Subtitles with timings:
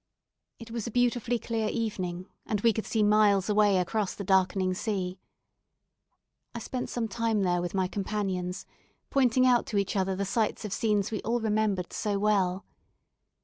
[0.57, 4.73] It was a beautifully clear evening, and we could see miles away across the darkening
[4.73, 5.19] sea.
[6.55, 8.65] I spent some time there with my companions,
[9.11, 12.65] pointing out to each other the sites of scenes we all remembered so well.